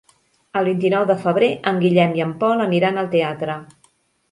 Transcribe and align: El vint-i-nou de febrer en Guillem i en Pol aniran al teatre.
El 0.61 0.69
vint-i-nou 0.69 1.05
de 1.11 1.17
febrer 1.25 1.51
en 1.73 1.77
Guillem 1.85 2.17
i 2.21 2.25
en 2.27 2.33
Pol 2.41 2.65
aniran 2.67 3.01
al 3.03 3.13
teatre. 3.15 3.61